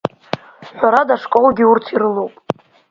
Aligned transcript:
Ҳәарада 0.77 1.13
ашколгьы 1.17 1.63
урҭ 1.71 1.85
ирылоуп. 1.93 2.33